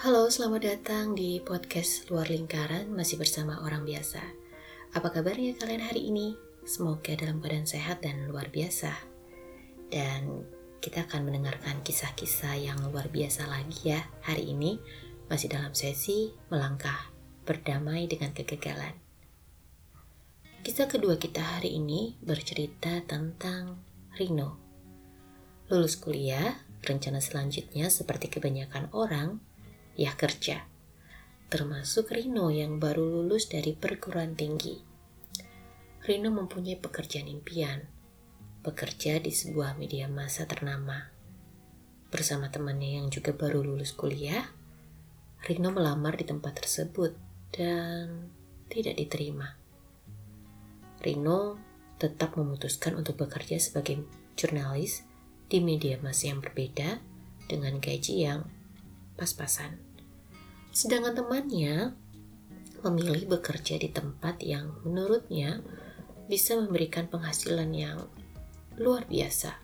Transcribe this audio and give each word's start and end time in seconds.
Halo, 0.00 0.32
selamat 0.32 0.64
datang 0.64 1.12
di 1.12 1.44
podcast 1.44 2.08
Luar 2.08 2.24
Lingkaran 2.32 2.88
masih 2.88 3.20
bersama 3.20 3.60
orang 3.60 3.84
biasa. 3.84 4.24
Apa 4.96 5.12
kabarnya 5.12 5.52
kalian 5.60 5.84
hari 5.84 6.08
ini? 6.08 6.40
Semoga 6.64 7.12
dalam 7.20 7.36
keadaan 7.36 7.68
sehat 7.68 8.00
dan 8.00 8.24
luar 8.24 8.48
biasa. 8.48 8.96
Dan 9.92 10.48
kita 10.80 11.04
akan 11.04 11.28
mendengarkan 11.28 11.84
kisah-kisah 11.84 12.56
yang 12.56 12.80
luar 12.80 13.12
biasa 13.12 13.44
lagi 13.44 13.92
ya 13.92 14.00
hari 14.24 14.56
ini 14.56 14.80
masih 15.28 15.52
dalam 15.52 15.76
sesi 15.76 16.32
melangkah 16.48 17.12
berdamai 17.44 18.08
dengan 18.08 18.32
kegagalan. 18.32 18.96
Kisah 20.64 20.88
kedua 20.88 21.20
kita 21.20 21.44
hari 21.60 21.76
ini 21.76 22.16
bercerita 22.24 23.04
tentang 23.04 23.76
Rino. 24.16 24.56
Lulus 25.68 26.00
kuliah, 26.00 26.56
rencana 26.88 27.20
selanjutnya 27.20 27.92
seperti 27.92 28.32
kebanyakan 28.32 28.88
orang 28.96 29.49
ya 29.98 30.14
kerja, 30.14 30.66
termasuk 31.50 32.14
Rino 32.14 32.50
yang 32.50 32.78
baru 32.78 33.02
lulus 33.02 33.50
dari 33.50 33.74
perguruan 33.74 34.38
tinggi. 34.38 34.78
Rino 36.06 36.30
mempunyai 36.30 36.78
pekerjaan 36.78 37.26
impian, 37.26 37.84
bekerja 38.62 39.18
di 39.18 39.34
sebuah 39.34 39.74
media 39.76 40.06
massa 40.06 40.46
ternama. 40.46 41.10
Bersama 42.10 42.50
temannya 42.50 43.02
yang 43.02 43.06
juga 43.10 43.34
baru 43.34 43.62
lulus 43.62 43.94
kuliah, 43.94 44.46
Rino 45.40 45.72
melamar 45.72 46.20
di 46.20 46.28
tempat 46.28 46.60
tersebut 46.60 47.16
dan 47.50 48.30
tidak 48.68 49.00
diterima. 49.00 49.56
Rino 51.00 51.56
tetap 51.96 52.36
memutuskan 52.36 52.96
untuk 52.96 53.20
bekerja 53.20 53.56
sebagai 53.56 54.04
jurnalis 54.36 55.04
di 55.50 55.58
media 55.58 55.98
massa 56.00 56.30
yang 56.30 56.40
berbeda 56.40 57.00
dengan 57.50 57.82
gaji 57.82 58.14
yang 58.24 58.46
pas-pasan. 59.20 59.76
Sedangkan 60.72 61.12
temannya 61.12 61.92
memilih 62.80 63.36
bekerja 63.36 63.76
di 63.76 63.92
tempat 63.92 64.40
yang 64.40 64.80
menurutnya 64.80 65.60
bisa 66.24 66.56
memberikan 66.56 67.04
penghasilan 67.12 67.68
yang 67.76 67.98
luar 68.80 69.04
biasa. 69.04 69.60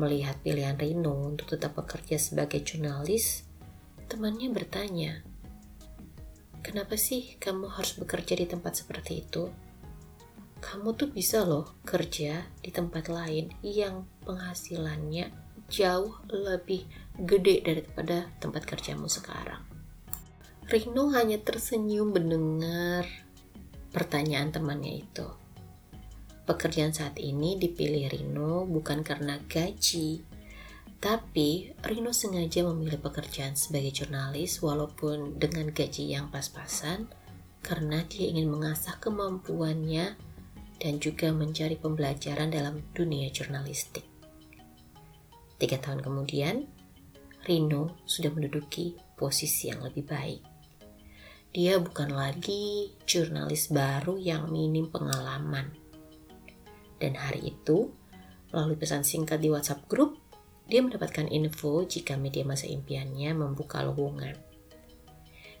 Melihat 0.00 0.40
pilihan 0.40 0.80
Rino 0.80 1.12
untuk 1.28 1.52
tetap 1.52 1.76
bekerja 1.76 2.16
sebagai 2.16 2.64
jurnalis, 2.64 3.44
temannya 4.08 4.48
bertanya, 4.50 5.20
"Kenapa 6.64 6.96
sih 6.96 7.36
kamu 7.36 7.68
harus 7.76 8.00
bekerja 8.00 8.40
di 8.40 8.46
tempat 8.48 8.80
seperti 8.80 9.26
itu? 9.26 9.52
Kamu 10.64 10.96
tuh 10.96 11.12
bisa 11.12 11.44
loh 11.44 11.76
kerja 11.84 12.48
di 12.64 12.72
tempat 12.72 13.12
lain 13.12 13.52
yang 13.60 14.08
penghasilannya 14.24 15.28
jauh 15.68 16.24
lebih 16.32 16.88
gede 17.18 17.62
daripada 17.62 18.30
tempat 18.42 18.66
kerjamu 18.66 19.06
sekarang. 19.06 19.62
Rino 20.64 21.12
hanya 21.12 21.38
tersenyum 21.38 22.10
mendengar 22.10 23.04
pertanyaan 23.92 24.50
temannya 24.50 25.04
itu. 25.04 25.28
Pekerjaan 26.44 26.92
saat 26.92 27.16
ini 27.20 27.56
dipilih 27.56 28.08
Rino 28.08 28.64
bukan 28.64 29.00
karena 29.00 29.40
gaji, 29.44 30.24
tapi 31.04 31.72
Rino 31.84 32.16
sengaja 32.16 32.64
memilih 32.64 32.96
pekerjaan 32.96 33.56
sebagai 33.56 33.92
jurnalis 33.92 34.64
walaupun 34.64 35.36
dengan 35.36 35.68
gaji 35.68 36.16
yang 36.16 36.32
pas-pasan 36.32 37.12
karena 37.64 38.04
dia 38.08 38.28
ingin 38.28 38.48
mengasah 38.48 38.96
kemampuannya 39.00 40.16
dan 40.80 40.94
juga 41.00 41.32
mencari 41.32 41.80
pembelajaran 41.80 42.52
dalam 42.52 42.84
dunia 42.92 43.32
jurnalistik. 43.32 44.04
Tiga 45.56 45.80
tahun 45.80 46.04
kemudian, 46.04 46.68
Rino 47.44 48.00
sudah 48.08 48.32
menduduki 48.32 48.96
posisi 49.20 49.68
yang 49.68 49.84
lebih 49.84 50.08
baik. 50.08 50.42
Dia 51.52 51.76
bukan 51.76 52.10
lagi 52.10 52.96
jurnalis 53.04 53.68
baru 53.68 54.16
yang 54.16 54.48
minim 54.48 54.88
pengalaman. 54.88 55.68
Dan 56.96 57.14
hari 57.20 57.52
itu, 57.52 57.92
melalui 58.48 58.80
pesan 58.80 59.04
singkat 59.04 59.44
di 59.44 59.52
WhatsApp 59.52 59.84
grup, 59.84 60.16
dia 60.64 60.80
mendapatkan 60.80 61.28
info 61.28 61.84
jika 61.84 62.16
media 62.16 62.48
masa 62.48 62.64
impiannya 62.64 63.36
membuka 63.36 63.84
lowongan. 63.84 64.40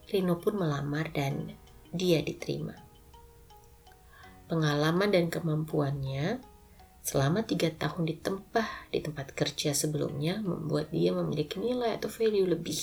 Rino 0.08 0.40
pun 0.40 0.56
melamar 0.56 1.12
dan 1.12 1.52
dia 1.92 2.24
diterima. 2.24 2.74
Pengalaman 4.48 5.12
dan 5.12 5.28
kemampuannya 5.28 6.40
selama 7.04 7.44
tiga 7.44 7.68
tahun 7.68 8.08
ditempah 8.08 8.88
di 8.88 9.04
tempat 9.04 9.36
kerja 9.36 9.76
sebelumnya 9.76 10.40
membuat 10.40 10.88
dia 10.88 11.12
memiliki 11.12 11.60
nilai 11.60 12.00
atau 12.00 12.08
value 12.08 12.48
lebih. 12.48 12.80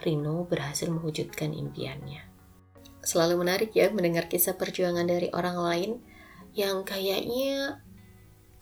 Rino 0.00 0.48
berhasil 0.48 0.88
mewujudkan 0.88 1.52
impiannya. 1.52 2.24
Selalu 3.04 3.44
menarik 3.44 3.76
ya 3.76 3.92
mendengar 3.92 4.32
kisah 4.32 4.56
perjuangan 4.56 5.04
dari 5.04 5.28
orang 5.36 5.60
lain 5.60 5.90
yang 6.56 6.88
kayaknya 6.88 7.84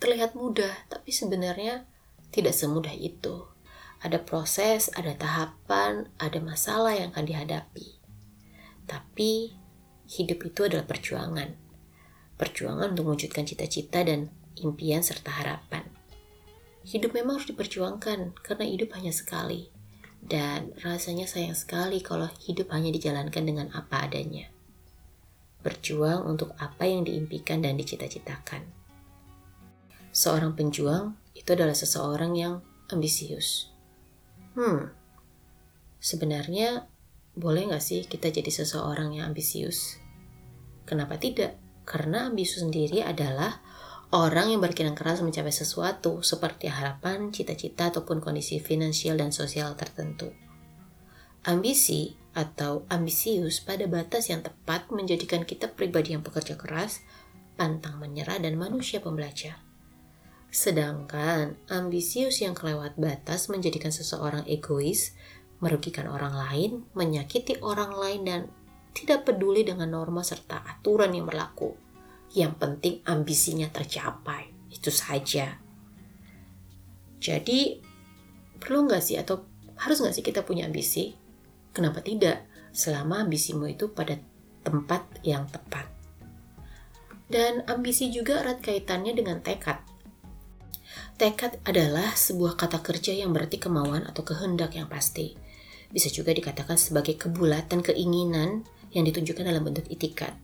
terlihat 0.02 0.34
mudah, 0.34 0.74
tapi 0.90 1.14
sebenarnya 1.14 1.86
tidak 2.34 2.50
semudah 2.50 2.92
itu. 2.92 3.46
Ada 4.02 4.18
proses, 4.18 4.90
ada 4.98 5.14
tahapan, 5.14 6.10
ada 6.18 6.40
masalah 6.42 6.96
yang 6.96 7.14
akan 7.14 7.24
dihadapi. 7.28 8.00
Tapi 8.88 9.54
hidup 10.10 10.42
itu 10.42 10.66
adalah 10.66 10.88
perjuangan. 10.88 11.54
Perjuangan 12.40 12.96
untuk 12.96 13.12
mewujudkan 13.12 13.44
cita-cita 13.44 14.00
dan 14.02 14.39
impian, 14.60 15.00
serta 15.00 15.32
harapan. 15.32 15.88
Hidup 16.84 17.12
memang 17.12 17.40
harus 17.40 17.48
diperjuangkan 17.52 18.40
karena 18.40 18.64
hidup 18.64 18.96
hanya 18.96 19.12
sekali. 19.12 19.68
Dan 20.20 20.76
rasanya 20.84 21.24
sayang 21.24 21.56
sekali 21.56 22.04
kalau 22.04 22.28
hidup 22.44 22.72
hanya 22.76 22.92
dijalankan 22.92 23.40
dengan 23.44 23.72
apa 23.72 24.04
adanya. 24.04 24.52
Berjuang 25.64 26.28
untuk 26.28 26.52
apa 26.60 26.88
yang 26.88 27.04
diimpikan 27.04 27.64
dan 27.64 27.76
dicita-citakan. 27.76 28.64
Seorang 30.12 30.56
penjuang 30.56 31.16
itu 31.36 31.48
adalah 31.52 31.76
seseorang 31.76 32.32
yang 32.36 32.54
ambisius. 32.92 33.72
Hmm, 34.58 34.92
sebenarnya 36.02 36.90
boleh 37.38 37.70
nggak 37.70 37.84
sih 37.84 38.04
kita 38.04 38.28
jadi 38.28 38.50
seseorang 38.50 39.16
yang 39.16 39.32
ambisius? 39.32 40.00
Kenapa 40.84 41.16
tidak? 41.16 41.56
Karena 41.86 42.26
ambisius 42.26 42.66
sendiri 42.66 43.00
adalah 43.06 43.62
Orang 44.10 44.50
yang 44.50 44.58
berkiran 44.58 44.98
keras 44.98 45.22
mencapai 45.22 45.54
sesuatu 45.54 46.18
seperti 46.26 46.66
harapan, 46.66 47.30
cita-cita, 47.30 47.94
ataupun 47.94 48.18
kondisi 48.18 48.58
finansial 48.58 49.14
dan 49.14 49.30
sosial 49.30 49.78
tertentu. 49.78 50.34
Ambisi 51.46 52.18
atau 52.34 52.82
ambisius 52.90 53.62
pada 53.62 53.86
batas 53.86 54.26
yang 54.26 54.42
tepat 54.42 54.90
menjadikan 54.90 55.46
kita 55.46 55.70
pribadi 55.70 56.18
yang 56.18 56.26
bekerja 56.26 56.58
keras, 56.58 57.06
pantang 57.54 58.02
menyerah, 58.02 58.42
dan 58.42 58.58
manusia 58.58 58.98
pembelajar. 58.98 59.62
Sedangkan 60.50 61.54
ambisius 61.70 62.42
yang 62.42 62.58
kelewat 62.58 62.98
batas 62.98 63.46
menjadikan 63.46 63.94
seseorang 63.94 64.42
egois, 64.50 65.14
merugikan 65.62 66.10
orang 66.10 66.34
lain, 66.34 66.70
menyakiti 66.98 67.62
orang 67.62 67.94
lain, 67.94 68.26
dan 68.26 68.40
tidak 68.90 69.22
peduli 69.22 69.62
dengan 69.62 69.94
norma 69.94 70.26
serta 70.26 70.66
aturan 70.66 71.14
yang 71.14 71.30
berlaku. 71.30 71.89
Yang 72.30 72.52
penting 72.62 72.94
ambisinya 73.06 73.66
tercapai. 73.70 74.54
Itu 74.70 74.94
saja. 74.94 75.58
Jadi, 77.20 77.82
perlu 78.56 78.86
nggak 78.86 79.02
sih 79.02 79.20
atau 79.20 79.44
harus 79.76 80.00
nggak 80.00 80.14
sih 80.14 80.24
kita 80.24 80.46
punya 80.46 80.64
ambisi? 80.70 81.12
Kenapa 81.74 82.00
tidak? 82.00 82.46
Selama 82.70 83.26
ambisimu 83.26 83.66
itu 83.68 83.90
pada 83.90 84.16
tempat 84.62 85.02
yang 85.26 85.48
tepat. 85.50 85.88
Dan 87.30 87.62
ambisi 87.70 88.10
juga 88.10 88.42
erat 88.42 88.58
kaitannya 88.58 89.14
dengan 89.14 89.38
tekad. 89.38 89.78
Tekad 91.20 91.60
adalah 91.68 92.16
sebuah 92.16 92.56
kata 92.56 92.80
kerja 92.80 93.12
yang 93.12 93.30
berarti 93.30 93.60
kemauan 93.60 94.08
atau 94.08 94.24
kehendak 94.24 94.74
yang 94.74 94.88
pasti. 94.88 95.36
Bisa 95.92 96.08
juga 96.10 96.34
dikatakan 96.34 96.80
sebagai 96.80 97.20
kebulatan 97.20 97.84
keinginan 97.84 98.64
yang 98.90 99.04
ditunjukkan 99.06 99.44
dalam 99.46 99.62
bentuk 99.62 99.86
itikat. 99.86 100.34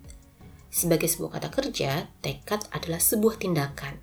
Sebagai 0.68 1.08
sebuah 1.08 1.40
kata 1.40 1.48
kerja, 1.48 2.10
tekad 2.20 2.66
adalah 2.74 3.00
sebuah 3.00 3.40
tindakan. 3.40 3.96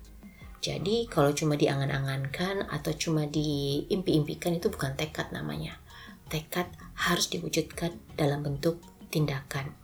Jadi 0.64 1.04
kalau 1.12 1.36
cuma 1.36 1.60
diangan-angankan 1.60 2.72
atau 2.72 2.92
cuma 2.96 3.28
diimpi-impikan 3.28 4.56
itu 4.56 4.72
bukan 4.72 4.96
tekad 4.96 5.28
namanya. 5.28 5.76
Tekad 6.32 6.66
harus 6.96 7.28
diwujudkan 7.28 7.92
dalam 8.16 8.40
bentuk 8.40 8.80
tindakan. 9.12 9.76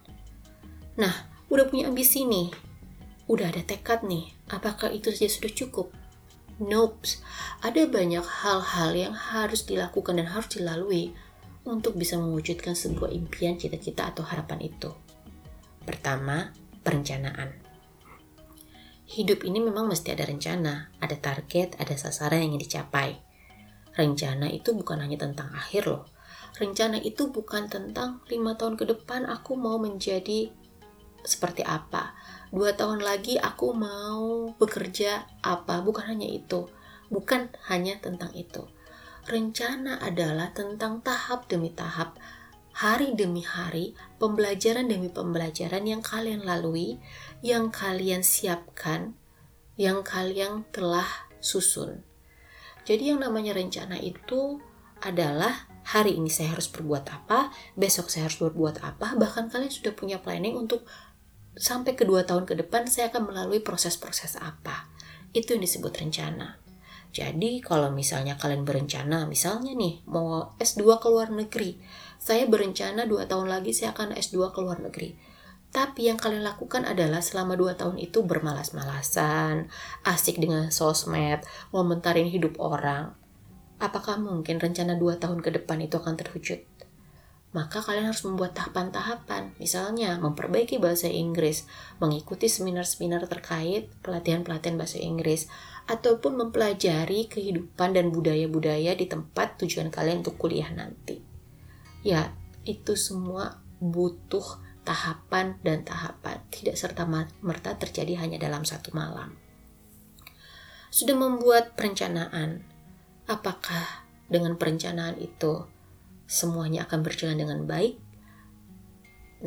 Nah, 0.96 1.12
udah 1.52 1.68
punya 1.68 1.92
ambisi 1.92 2.24
nih. 2.24 2.48
Udah 3.28 3.52
ada 3.52 3.60
tekad 3.60 4.08
nih. 4.08 4.32
Apakah 4.48 4.88
itu 4.90 5.12
saja 5.12 5.28
sudah 5.28 5.52
cukup? 5.52 5.92
Nope. 6.60 7.20
Ada 7.60 7.84
banyak 7.84 8.24
hal-hal 8.24 8.90
yang 8.96 9.14
harus 9.16 9.68
dilakukan 9.68 10.16
dan 10.16 10.32
harus 10.32 10.48
dilalui 10.52 11.12
untuk 11.64 11.96
bisa 11.96 12.16
mewujudkan 12.16 12.72
sebuah 12.72 13.12
impian, 13.12 13.60
cita-cita, 13.60 14.08
atau 14.08 14.24
harapan 14.24 14.68
itu. 14.68 14.92
Pertama, 15.84 16.52
perencanaan. 16.82 17.60
Hidup 19.10 19.42
ini 19.42 19.58
memang 19.58 19.90
mesti 19.90 20.14
ada 20.14 20.22
rencana, 20.22 20.94
ada 21.02 21.16
target, 21.18 21.74
ada 21.82 21.98
sasaran 21.98 22.46
yang 22.46 22.54
ingin 22.54 22.62
dicapai. 22.62 23.18
Rencana 23.98 24.46
itu 24.46 24.70
bukan 24.70 25.02
hanya 25.02 25.18
tentang 25.18 25.50
akhir 25.50 25.90
loh. 25.90 26.04
rencana 26.50 26.98
itu 26.98 27.30
bukan 27.30 27.70
tentang 27.70 28.26
lima 28.26 28.58
tahun 28.58 28.74
ke 28.74 28.84
depan 28.90 29.22
aku 29.22 29.54
mau 29.54 29.78
menjadi 29.78 30.50
seperti 31.24 31.62
apa. 31.66 32.14
Dua 32.50 32.74
tahun 32.74 33.02
lagi 33.06 33.38
aku 33.38 33.70
mau 33.70 34.50
bekerja 34.58 35.26
apa. 35.42 35.82
Bukan 35.82 36.04
hanya 36.10 36.26
itu. 36.26 36.66
Bukan 37.10 37.54
hanya 37.70 37.98
tentang 38.02 38.34
itu. 38.34 38.66
Rencana 39.28 40.00
adalah 40.02 40.50
tentang 40.56 41.04
tahap 41.04 41.46
demi 41.46 41.70
tahap, 41.70 42.16
hari 42.80 43.12
demi 43.12 43.44
hari, 43.44 43.92
pembelajaran 44.16 44.88
demi 44.88 45.12
pembelajaran 45.12 45.84
yang 45.84 46.00
kalian 46.00 46.48
lalui, 46.48 46.96
yang 47.44 47.68
kalian 47.68 48.24
siapkan, 48.24 49.12
yang 49.76 50.00
kalian 50.00 50.64
telah 50.72 51.04
susun. 51.44 52.00
Jadi 52.88 53.12
yang 53.12 53.20
namanya 53.20 53.52
rencana 53.52 54.00
itu 54.00 54.64
adalah 55.04 55.68
hari 55.92 56.16
ini 56.16 56.32
saya 56.32 56.56
harus 56.56 56.72
berbuat 56.72 57.04
apa, 57.12 57.52
besok 57.76 58.08
saya 58.08 58.32
harus 58.32 58.40
berbuat 58.40 58.80
apa, 58.80 59.12
bahkan 59.20 59.52
kalian 59.52 59.68
sudah 59.68 59.92
punya 59.92 60.16
planning 60.24 60.56
untuk 60.56 60.88
sampai 61.60 61.92
kedua 61.92 62.24
tahun 62.24 62.48
ke 62.48 62.64
depan 62.64 62.88
saya 62.88 63.12
akan 63.12 63.28
melalui 63.28 63.60
proses-proses 63.60 64.40
apa. 64.40 64.88
Itu 65.36 65.52
yang 65.52 65.68
disebut 65.68 65.92
rencana. 66.00 66.69
Jadi 67.10 67.58
kalau 67.58 67.90
misalnya 67.90 68.38
kalian 68.38 68.62
berencana, 68.62 69.26
misalnya 69.26 69.74
nih 69.74 70.06
mau 70.06 70.54
S2 70.62 71.02
ke 71.02 71.08
luar 71.10 71.34
negeri, 71.34 71.74
saya 72.22 72.46
berencana 72.46 73.10
dua 73.10 73.26
tahun 73.26 73.50
lagi 73.50 73.74
saya 73.74 73.90
akan 73.90 74.14
S2 74.14 74.54
ke 74.54 74.58
luar 74.62 74.78
negeri. 74.78 75.18
Tapi 75.70 76.10
yang 76.10 76.18
kalian 76.18 76.42
lakukan 76.42 76.82
adalah 76.86 77.22
selama 77.22 77.54
dua 77.54 77.78
tahun 77.78 77.98
itu 77.98 78.22
bermalas-malasan, 78.26 79.70
asik 80.06 80.38
dengan 80.38 80.70
sosmed, 80.70 81.42
ngomentarin 81.74 82.26
hidup 82.26 82.58
orang. 82.62 83.14
Apakah 83.82 84.18
mungkin 84.18 84.58
rencana 84.62 84.94
dua 84.98 85.18
tahun 85.18 85.42
ke 85.42 85.62
depan 85.62 85.82
itu 85.82 85.98
akan 85.98 86.14
terwujud? 86.14 86.69
Maka 87.50 87.82
kalian 87.82 88.14
harus 88.14 88.22
membuat 88.22 88.54
tahapan-tahapan. 88.54 89.58
Misalnya, 89.58 90.14
memperbaiki 90.22 90.78
bahasa 90.78 91.10
Inggris, 91.10 91.66
mengikuti 91.98 92.46
seminar-seminar 92.46 93.26
terkait 93.26 93.90
pelatihan-pelatihan 94.06 94.78
bahasa 94.78 95.02
Inggris, 95.02 95.50
ataupun 95.90 96.38
mempelajari 96.38 97.26
kehidupan 97.26 97.98
dan 97.98 98.14
budaya-budaya 98.14 98.94
di 98.94 99.10
tempat 99.10 99.58
tujuan 99.58 99.90
kalian 99.90 100.22
untuk 100.22 100.38
kuliah 100.38 100.70
nanti. 100.70 101.18
Ya, 102.06 102.30
itu 102.62 102.94
semua 102.94 103.58
butuh 103.82 104.62
tahapan 104.86 105.58
dan 105.66 105.82
tahapan, 105.82 106.38
tidak 106.54 106.78
serta-merta 106.78 107.76
terjadi 107.82 108.22
hanya 108.22 108.38
dalam 108.38 108.62
satu 108.62 108.94
malam. 108.94 109.34
Sudah 110.94 111.18
membuat 111.18 111.74
perencanaan, 111.74 112.62
apakah 113.26 114.06
dengan 114.30 114.54
perencanaan 114.54 115.18
itu 115.18 115.66
semuanya 116.30 116.86
akan 116.86 117.02
berjalan 117.02 117.42
dengan 117.42 117.66
baik. 117.66 117.98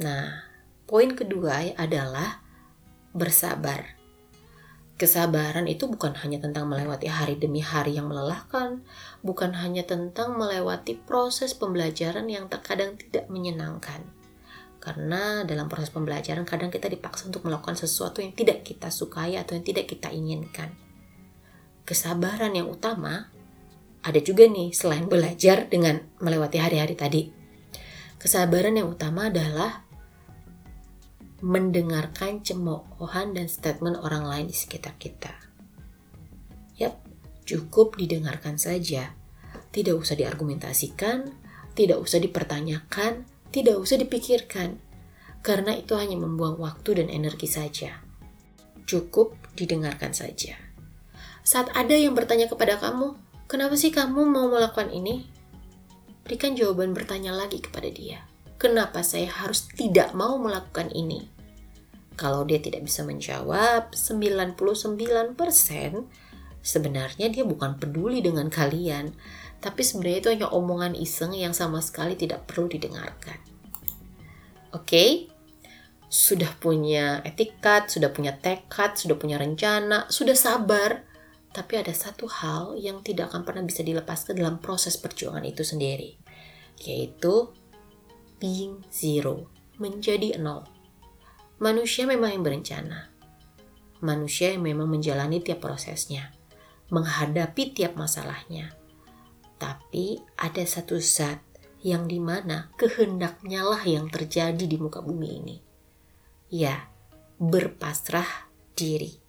Nah, 0.03 0.43
poin 0.83 1.15
kedua 1.15 1.71
adalah 1.79 2.43
bersabar. 3.15 3.95
Kesabaran 4.93 5.65
itu 5.65 5.89
bukan 5.89 6.13
hanya 6.21 6.43
tentang 6.43 6.69
melewati 6.69 7.09
hari 7.09 7.39
demi 7.39 7.63
hari 7.63 7.97
yang 7.97 8.11
melelahkan, 8.11 8.83
bukan 9.25 9.55
hanya 9.57 9.87
tentang 9.87 10.37
melewati 10.37 10.99
proses 10.99 11.55
pembelajaran 11.55 12.29
yang 12.29 12.45
terkadang 12.51 12.99
tidak 12.99 13.25
menyenangkan. 13.31 14.05
Karena 14.77 15.47
dalam 15.47 15.71
proses 15.71 15.89
pembelajaran 15.89 16.43
kadang 16.43 16.67
kita 16.67 16.91
dipaksa 16.91 17.31
untuk 17.31 17.47
melakukan 17.47 17.79
sesuatu 17.79 18.19
yang 18.19 18.35
tidak 18.35 18.67
kita 18.67 18.91
sukai 18.91 19.39
atau 19.39 19.55
yang 19.55 19.65
tidak 19.65 19.87
kita 19.87 20.11
inginkan. 20.11 20.75
Kesabaran 21.87 22.53
yang 22.53 22.67
utama 22.69 23.31
ada 24.03 24.19
juga 24.19 24.43
nih 24.43 24.75
selain 24.75 25.07
belajar 25.07 25.71
dengan 25.71 26.03
melewati 26.19 26.59
hari-hari 26.59 26.95
tadi. 26.99 27.23
Kesabaran 28.19 28.75
yang 28.75 28.91
utama 28.91 29.31
adalah 29.31 29.87
mendengarkan 31.43 32.39
cemoohan 32.39 33.35
dan 33.35 33.47
statement 33.47 33.99
orang 33.99 34.23
lain 34.23 34.45
di 34.47 34.55
sekitar 34.55 34.95
kita. 34.95 35.31
Yap, 36.79 36.99
cukup 37.43 37.99
didengarkan 37.99 38.55
saja. 38.55 39.15
Tidak 39.71 39.95
usah 39.95 40.15
diargumentasikan, 40.15 41.31
tidak 41.75 41.99
usah 41.99 42.19
dipertanyakan, 42.23 43.27
tidak 43.51 43.75
usah 43.75 43.99
dipikirkan. 43.99 44.79
Karena 45.43 45.75
itu 45.75 45.99
hanya 45.99 46.15
membuang 46.15 46.55
waktu 46.59 47.03
dan 47.03 47.07
energi 47.11 47.51
saja. 47.51 47.99
Cukup 48.87 49.35
didengarkan 49.59 50.15
saja. 50.15 50.55
Saat 51.43 51.75
ada 51.75 51.91
yang 51.91 52.15
bertanya 52.15 52.47
kepada 52.47 52.79
kamu, 52.79 53.19
Kenapa 53.53 53.77
sih 53.77 53.93
kamu 53.93 54.33
mau 54.33 54.49
melakukan 54.49 54.89
ini? 54.89 55.29
Berikan 56.25 56.57
jawaban 56.57 56.97
bertanya 56.97 57.37
lagi 57.37 57.61
kepada 57.61 57.85
dia. 57.85 58.25
Kenapa 58.57 59.05
saya 59.05 59.29
harus 59.29 59.69
tidak 59.77 60.17
mau 60.17 60.41
melakukan 60.41 60.89
ini? 60.89 61.29
Kalau 62.17 62.49
dia 62.49 62.57
tidak 62.57 62.89
bisa 62.89 63.05
menjawab, 63.05 63.93
99% 63.93 64.57
sebenarnya 66.65 67.29
dia 67.29 67.45
bukan 67.45 67.77
peduli 67.77 68.25
dengan 68.25 68.49
kalian, 68.49 69.13
tapi 69.61 69.85
sebenarnya 69.85 70.17
itu 70.25 70.29
hanya 70.33 70.47
omongan 70.49 70.97
iseng 70.97 71.37
yang 71.37 71.53
sama 71.53 71.77
sekali 71.85 72.17
tidak 72.17 72.49
perlu 72.49 72.65
didengarkan. 72.65 73.37
Oke? 74.73 74.81
Okay? 74.81 75.09
Sudah 76.09 76.49
punya 76.57 77.21
etikat, 77.21 77.93
sudah 77.93 78.09
punya 78.09 78.33
tekad, 78.33 78.97
sudah 78.97 79.13
punya 79.13 79.37
rencana, 79.37 80.09
sudah 80.09 80.33
sabar, 80.33 81.12
tapi 81.53 81.77
ada 81.77 81.93
satu 81.93 82.25
hal 82.25 82.73
yang 82.81 83.05
tidak 83.05 83.29
akan 83.29 83.45
pernah 83.45 83.61
bisa 83.61 83.85
dilepaskan 83.85 84.41
dalam 84.41 84.57
proses 84.57 84.97
perjuangan 84.97 85.45
itu 85.45 85.61
sendiri, 85.61 86.17
yaitu 86.81 87.53
being 88.41 88.81
zero, 88.89 89.47
menjadi 89.77 90.41
nol. 90.41 90.65
Manusia 91.61 92.09
memang 92.09 92.33
yang 92.33 92.43
berencana. 92.43 93.13
Manusia 94.03 94.51
yang 94.51 94.65
memang 94.65 94.89
menjalani 94.89 95.39
tiap 95.39 95.63
prosesnya, 95.63 96.33
menghadapi 96.89 97.71
tiap 97.71 97.95
masalahnya. 97.95 98.73
Tapi 99.61 100.19
ada 100.35 100.65
satu 100.65 100.99
zat 100.99 101.39
yang 101.85 102.09
di 102.09 102.19
mana 102.19 102.73
kehendaknya 102.75 103.63
lah 103.63 103.79
yang 103.85 104.11
terjadi 104.11 104.59
di 104.59 104.75
muka 104.75 104.99
bumi 104.99 105.29
ini. 105.39 105.57
Ya, 106.51 106.91
berpasrah 107.39 108.51
diri 108.75 109.22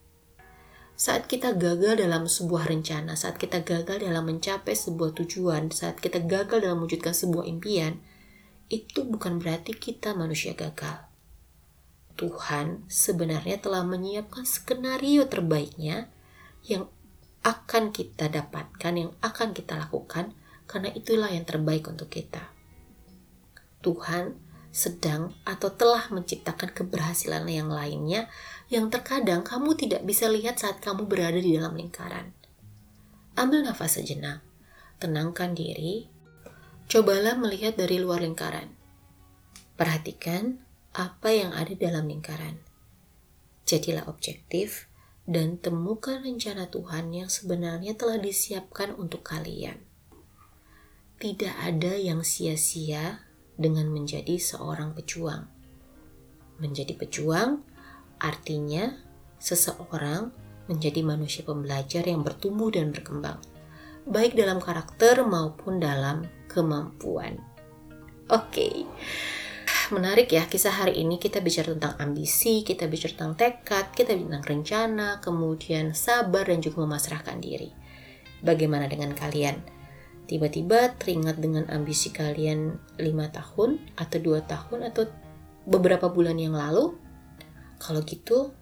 saat 0.95 1.27
kita 1.27 1.59
gagal 1.59 1.99
dalam 1.99 2.31
sebuah 2.31 2.71
rencana, 2.71 3.19
saat 3.19 3.35
kita 3.35 3.67
gagal 3.67 4.07
dalam 4.07 4.31
mencapai 4.31 4.79
sebuah 4.79 5.11
tujuan, 5.19 5.75
saat 5.75 5.99
kita 5.99 6.23
gagal 6.23 6.63
dalam 6.63 6.83
mewujudkan 6.83 7.11
sebuah 7.11 7.51
impian, 7.51 7.99
itu 8.71 9.03
bukan 9.03 9.43
berarti 9.43 9.75
kita 9.75 10.15
manusia 10.15 10.55
gagal. 10.55 11.03
Tuhan 12.15 12.87
sebenarnya 12.87 13.59
telah 13.59 13.83
menyiapkan 13.83 14.47
skenario 14.47 15.27
terbaiknya 15.27 16.07
yang 16.63 16.87
akan 17.43 17.91
kita 17.91 18.31
dapatkan, 18.31 18.93
yang 18.95 19.11
akan 19.19 19.51
kita 19.51 19.75
lakukan, 19.75 20.31
karena 20.71 20.95
itulah 20.95 21.29
yang 21.29 21.43
terbaik 21.43 21.91
untuk 21.91 22.09
kita. 22.09 22.55
Tuhan 23.83 24.39
sedang 24.75 25.31
atau 25.47 25.71
telah 25.71 26.11
menciptakan 26.11 26.75
keberhasilan 26.75 27.47
yang 27.47 27.71
lainnya 27.71 28.27
yang 28.73 28.89
terkadang 28.89 29.45
kamu 29.45 29.77
tidak 29.77 30.03
bisa 30.09 30.29
lihat 30.29 30.57
saat 30.57 30.81
kamu 30.81 31.05
berada 31.05 31.37
di 31.37 31.57
dalam 31.57 31.77
lingkaran. 31.77 32.33
Ambil 33.37 33.67
nafas 33.67 34.01
sejenak, 34.01 34.41
tenangkan 35.03 35.53
diri, 35.53 36.09
cobalah 36.89 37.37
melihat 37.37 37.77
dari 37.77 38.01
luar 38.01 38.23
lingkaran. 38.23 38.73
Perhatikan 39.75 40.63
apa 40.95 41.35
yang 41.35 41.51
ada 41.51 41.75
dalam 41.75 42.07
lingkaran. 42.07 42.63
Jadilah 43.67 44.07
objektif 44.07 44.87
dan 45.27 45.59
temukan 45.59 46.23
rencana 46.23 46.71
Tuhan 46.71 47.11
yang 47.11 47.27
sebenarnya 47.33 47.99
telah 47.99 48.21
disiapkan 48.23 48.95
untuk 48.95 49.27
kalian. 49.27 49.83
Tidak 51.19 51.55
ada 51.59 51.97
yang 51.97 52.23
sia-sia 52.23 53.25
dengan 53.59 53.91
menjadi 53.91 54.37
seorang 54.37 54.93
pejuang. 54.95 55.49
Menjadi 56.61 56.95
pejuang 56.95 57.74
artinya 58.21 58.93
seseorang 59.39 60.31
menjadi 60.71 61.05
manusia 61.05 61.45
pembelajar 61.45 62.05
yang 62.09 62.25
bertumbuh 62.25 62.73
dan 62.73 62.91
berkembang, 62.95 63.39
baik 64.09 64.33
dalam 64.35 64.59
karakter 64.59 65.23
maupun 65.25 65.81
dalam 65.81 66.25
kemampuan. 66.49 67.37
Oke. 68.33 68.49
Okay. 68.49 68.75
Menarik 69.93 70.33
ya 70.33 70.49
kisah 70.49 70.73
hari 70.73 71.05
ini 71.05 71.21
kita 71.21 71.45
bicara 71.45 71.77
tentang 71.77 72.01
ambisi, 72.01 72.65
kita 72.65 72.89
bicara 72.89 73.13
tentang 73.21 73.37
tekad, 73.37 73.93
kita 73.93 74.17
bicara 74.17 74.41
tentang 74.41 74.47
rencana, 74.49 75.09
kemudian 75.21 75.93
sabar 75.93 76.49
dan 76.49 76.65
juga 76.65 76.89
memasrahkan 76.89 77.37
diri. 77.37 77.69
Bagaimana 78.41 78.89
dengan 78.89 79.13
kalian? 79.13 79.75
tiba-tiba 80.25 80.97
teringat 80.97 81.37
dengan 81.37 81.69
ambisi 81.69 82.09
kalian 82.09 82.81
lima 82.97 83.29
tahun 83.29 83.77
atau 84.01 84.19
dua 84.21 84.41
tahun 84.45 84.89
atau 84.93 85.09
beberapa 85.69 86.09
bulan 86.09 86.41
yang 86.41 86.57
lalu, 86.57 86.97
kalau 87.79 88.01
gitu 88.03 88.53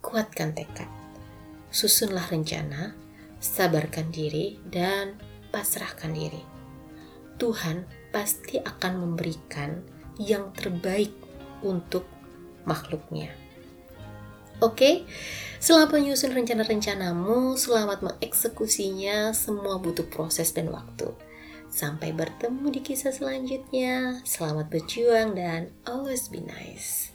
kuatkan 0.00 0.56
tekad, 0.56 0.88
susunlah 1.70 2.24
rencana, 2.28 2.94
sabarkan 3.40 4.10
diri 4.12 4.60
dan 4.68 5.16
pasrahkan 5.50 6.12
diri. 6.12 6.42
Tuhan 7.40 7.88
pasti 8.12 8.60
akan 8.60 8.92
memberikan 9.00 9.80
yang 10.20 10.52
terbaik 10.52 11.14
untuk 11.64 12.04
makhluknya. 12.68 13.32
Oke, 14.60 15.08
selamat 15.56 15.96
menyusun 15.96 16.36
rencana-rencanamu, 16.36 17.56
selamat 17.56 18.04
mengeksekusinya, 18.04 19.32
semua 19.32 19.80
butuh 19.80 20.04
proses 20.04 20.52
dan 20.52 20.68
waktu. 20.68 21.16
Sampai 21.72 22.12
bertemu 22.12 22.68
di 22.68 22.80
kisah 22.84 23.14
selanjutnya. 23.14 24.20
Selamat 24.26 24.68
berjuang 24.68 25.32
dan 25.32 25.72
always 25.88 26.28
be 26.28 26.44
nice. 26.44 27.14